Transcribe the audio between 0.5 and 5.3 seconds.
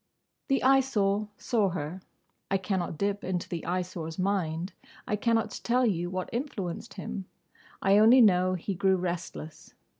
Eyesore saw her. I cannot dip into the Eyesore's mind. I